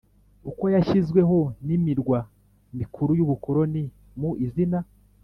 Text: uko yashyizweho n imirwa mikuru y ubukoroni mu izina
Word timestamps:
uko 0.49 0.63
yashyizweho 0.75 1.39
n 1.65 1.67
imirwa 1.77 2.19
mikuru 2.77 3.11
y 3.17 3.23
ubukoroni 3.25 3.83
mu 4.19 4.31
izina 4.45 4.79